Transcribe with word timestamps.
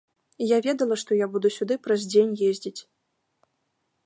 Я 0.51 0.57
ведала, 0.67 0.97
што 1.01 1.11
я 1.19 1.27
буду 1.37 1.47
сюды 1.57 1.79
праз 1.85 2.09
дзень 2.11 2.33
ездзіць. 2.51 2.77